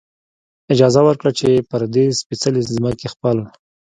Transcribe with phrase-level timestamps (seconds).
[0.73, 3.37] اجازه ورکړه، چې پر دې سپېڅلې ځمکې خپل.